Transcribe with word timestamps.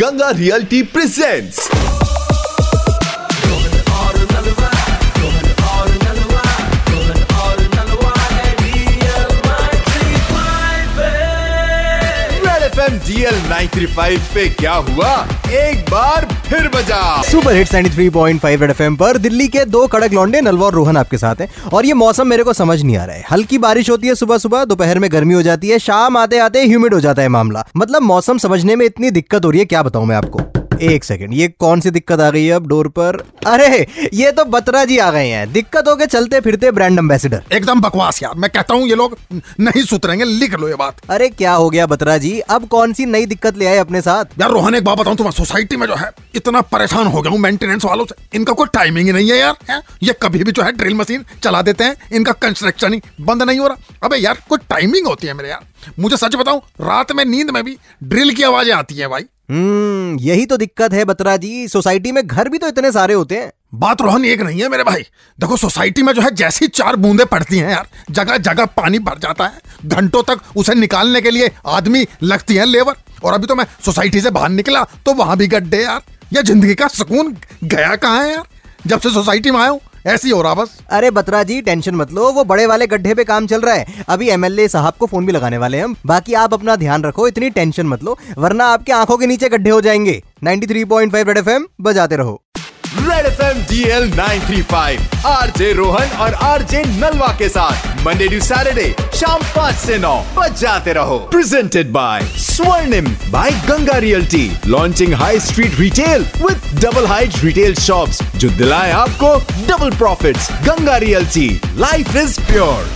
Ganga 0.00 0.30
realty 0.30 0.82
presents. 0.94 1.85
FM 12.86 12.98
DL 12.98 13.34
935 13.50 14.26
पे 14.34 14.48
क्या 14.48 14.72
हुआ? 14.72 15.12
एक 15.50 15.90
बार 15.90 16.24
फिर 16.46 16.68
बजा 16.68 17.22
super 17.22 17.54
hit 17.54 17.58
hits 17.58 17.74
93.5 17.74 18.60
red 18.60 18.70
FM 18.70 18.96
पर 18.96 19.18
दिल्ली 19.18 19.48
के 19.48 19.64
दो 19.64 19.86
कड़क 19.86 20.12
लौंडे 20.12 20.40
नलवा 20.40 20.66
और 20.66 20.74
रोहन 20.74 20.96
आपके 20.96 21.18
साथ 21.18 21.40
हैं। 21.40 21.48
और 21.72 21.86
ये 21.86 21.92
मौसम 21.92 22.26
मेरे 22.26 22.42
को 22.42 22.52
समझ 22.52 22.82
नहीं 22.82 22.96
आ 22.96 23.04
रहा 23.04 23.16
है। 23.16 23.24
हल्की 23.30 23.58
बारिश 23.58 23.90
होती 23.90 24.08
है 24.08 24.14
सुबह 24.14 24.38
सुबह, 24.38 24.64
दोपहर 24.64 24.98
में 24.98 25.12
गर्मी 25.12 25.34
हो 25.34 25.42
जाती 25.42 25.68
है, 25.68 25.78
शाम 25.78 26.16
आते 26.16 26.38
आते 26.38 26.66
ह्यूमिड 26.66 26.94
हो 26.94 27.00
जाता 27.00 27.22
है 27.22 27.28
मामला। 27.28 27.66
मतलब 27.76 28.02
मौसम 28.02 28.38
समझने 28.38 28.76
में 28.76 28.86
इतनी 28.86 29.10
दिक्कत 29.10 29.44
हो 29.44 29.50
रही 29.50 29.60
है, 29.60 29.66
क्या 29.66 29.82
बताऊँ 29.82 30.06
मैं 30.06 30.16
आपको? 30.16 30.40
एक 30.82 31.04
सेकंड 31.04 31.34
ये 31.34 31.48
कौन 31.58 31.80
सी 31.80 31.90
दिक्कत 31.90 32.20
आ 32.20 32.30
गई 32.30 32.44
है 32.44 32.52
अब 32.52 32.66
डोर 32.68 32.88
पर? 32.88 33.16
अरे 33.46 33.86
ये 34.14 34.30
तो 34.32 34.44
बत्रा 34.46 34.84
जी 34.84 34.98
आ 34.98 35.10
गए 35.10 35.28
हैं। 35.28 35.52
दिक्कत 35.52 35.88
हो 35.88 35.94
के 35.96 36.06
चलते 36.06 36.40
फिरते 36.40 36.70
ब्रांड 36.70 36.98
एम्बेसिडर 36.98 37.42
एकदम 37.52 37.80
बकवास 37.80 38.22
यार 38.22 38.34
मैं 38.36 38.50
कहता 38.50 38.74
हूँ 38.74 38.88
ये 38.88 38.94
लोग 38.94 39.16
नहीं 39.32 39.82
सुतरेंगे 39.84 40.24
लिख 40.24 40.54
लो 40.54 40.68
ये 40.68 40.74
बात। 40.74 41.00
अरे 41.10 41.28
क्या 41.28 41.52
हो 41.54 41.68
गया 41.70 41.86
बत्रा 41.86 42.16
जी? 42.18 42.38
अब 42.40 42.66
कौन 42.68 42.92
सी 42.92 43.06
नई 43.06 43.26
दिक्कत 43.26 43.56
ले 43.56 43.66
आए 43.66 43.78
अपने 43.78 44.00
साथ? 44.00 44.24
यार 44.40 44.50
रोहन 44.50 44.74
एक 44.74 44.84
बात 44.84 44.98
बताऊँ 44.98 45.16
तुम्हें 45.16 45.32
सोसाइटी 45.32 45.76
में 45.76 45.86
जो 45.86 45.94
है 45.94 46.10
इतना 46.36 46.60
परेशान 46.66 47.06
हो 47.06 47.22
गया 47.22 47.32
हूँ 47.32 47.38
मेंटेनेंस 47.40 47.84
वालों 47.84 48.04
से। 48.04 48.14
इनका 48.34 48.52
कोई 48.52 48.66
टाइमिंग 48.74 49.06
ही 49.06 49.12
नहीं 49.12 49.30
है 49.30 49.38
यार 49.38 49.56
है? 49.70 49.80
ये 50.02 50.14
कभी 50.22 50.44
भी 50.44 50.52
जो 50.52 50.62
है 50.62 50.72
ड्रिल 50.72 50.94
मशीन 50.94 51.24
चला 51.42 51.62
देते 51.62 51.84
हैं 51.84 51.96
इनका 52.12 52.32
कंस्ट्रक्शन 52.42 52.92
ही 52.92 53.00
बंद 53.20 53.42
नहीं 53.42 53.58
हो 53.58 53.68
रहा। 53.68 53.94
अबे 54.04 54.16
यार 54.16 54.42
कोई 54.48 54.58
टाइमिंग 54.70 55.06
होती 55.06 55.26
है 55.26 55.34
मेरे 55.34 55.48
यार। 55.48 55.92
मुझे 56.00 56.16
सच 56.16 56.34
बताऊँ 56.36 56.60
रात 56.80 57.12
में 57.12 57.24
नींद 57.24 57.50
में 57.50 57.62
भी 57.64 57.76
ड्रिल 58.04 58.34
की 58.34 58.42
आवाज़ें 58.42 58.72
आती 58.74 58.94
है 58.94 59.08
भाई। 59.08 59.24
हम्म 59.48 60.18
यही 60.20 60.46
तो 60.46 60.56
दिक्कत 60.56 60.92
है 60.92 61.04
बत्रा 61.04 61.36
जी 61.36 61.68
सोसाइटी 61.68 62.12
में 62.12 62.26
घर 62.26 62.48
भी 62.48 62.58
तो 62.58 62.68
इतने 62.68 62.90
सारे 62.92 63.14
होते 63.14 63.34
हैं। 63.34 63.50
बात 63.74 64.00
रोहन 64.02 64.24
एक 64.24 64.40
नहीं 64.40 64.60
है 64.60 64.68
मेरे 64.68 64.84
भाई। 64.84 65.02
देखो, 65.38 65.56
सोसाइटी 65.56 66.02
में 66.02 66.12
जो 66.12 66.22
है 66.22 66.30
जैसी 66.30 66.66
चार 66.68 66.96
बूंदे 66.96 67.24
पड़ती 67.24 67.58
हैं 67.58 67.70
यार, 67.70 67.86
जगह 68.10 68.36
जगह 68.38 68.64
पानी 68.76 68.98
भर 68.98 69.18
जाता 69.18 69.46
है। 69.46 69.60
घंटों 69.86 70.22
तक 70.22 70.40
उसे 70.56 70.74
निकालने 70.74 71.20
के 71.20 71.30
लिए 71.30 71.50
आदमी 71.68 72.06
लगती 72.22 72.54
है 72.54 72.64
लेबर। 72.64 72.94
और 73.24 73.34
अभी 73.34 73.46
तो 73.46 73.54
मैं 73.54 73.66
सोसाइटी 73.84 74.20
से 74.20 74.30
बाहर 74.30 74.48
निकला 74.50 74.84
तो 75.06 75.14
वहाँ 75.14 75.36
भी 75.36 75.46
गड्ढे 75.48 75.82
यार। 75.82 76.02
यह 76.32 76.42
ज़िंदगी 76.42 76.74
का 76.74 76.88
सुकून 76.88 77.34
गया 77.64 77.94
कहाँ 77.96 78.22
है 78.24 78.32
यार? 78.32 78.44
जब 78.86 79.00
से 79.00 79.10
सोसाइटी 79.10 79.50
में 79.50 79.60
आया 79.60 79.70
हूँ 79.70 79.80
ऐसी 80.06 80.30
हो 80.30 80.42
रहा 80.42 80.54
बस। 80.54 80.80
अरे 80.90 81.10
बत्रा 81.10 81.42
जी, 81.42 81.60
टेंशन 81.60 81.94
मत 81.94 82.12
लो, 82.12 82.32
वो 82.32 82.44
बड़े 82.44 82.66
वाले 82.66 82.86
गड्ढे 82.86 83.14
पे 83.14 83.24
काम 83.24 83.46
चल 83.46 83.60
रहा 83.60 83.74
है। 83.74 83.86
अभी 84.08 84.28
एमएलए 84.28 84.68
साहब 84.68 84.94
को 84.94 85.06
फ़ोन 85.06 85.26
भी 85.26 85.32
लगाने 85.32 85.58
वाले 85.58 85.80
हम। 85.80 85.96
बाकी 86.06 86.34
आप 86.34 86.54
अपना 86.54 86.76
ध्यान 86.76 87.04
रखो, 87.04 87.28
इतनी 87.28 87.50
टेंशन 87.50 87.86
मत 87.86 88.04
लो, 88.04 88.18
वरना 88.38 88.64
आपके 88.64 88.92
आँखों 88.92 89.18
के 89.18 89.26
नीचे 89.26 89.48
गड्ढे 89.48 89.70
हो 89.70 89.80
जाएँगे। 89.80 90.22
93.5 90.44 91.28
रेड 91.28 91.38
एफएम 91.38 91.66
बजाते 91.80 92.16
रहो। 92.16 92.42
Red 92.98 93.26
FM 93.26 93.62
DL 93.70 94.10
935 94.12 95.24
RJ 95.26 95.72
Rohan 95.72 96.16
और 96.24 96.34
आर 96.48 96.62
जे 96.70 96.82
नलवा 97.00 97.28
के 97.38 97.48
साथ 97.48 98.04
मंडे 98.06 98.28
टू 98.28 98.40
सैटरडे 98.46 98.94
शाम 99.20 99.42
पाँच 99.56 99.74
से 99.76 99.98
नौ 99.98 100.14
बजाते 100.36 100.92
रहो। 100.98 101.18
Presented 101.30 101.90
by 101.92 102.22
Swarnim 102.46 103.06
by 103.32 103.50
Ganga 103.68 103.98
realty 104.06 104.50
launching 104.66 105.14
high 105.22 105.40
street 105.48 105.78
retail 105.80 106.26
with 106.42 106.84
double 106.84 107.06
height 107.06 107.44
retail 107.44 107.74
shops 107.86 108.22
जो 108.36 108.50
दिलाए 108.58 108.92
आपको 109.02 109.34
double 109.72 109.96
profits 109.98 110.50
Ganga 110.68 110.96
realty 111.06 111.48
life 111.78 112.16
is 112.16 112.40
pure 112.52 112.95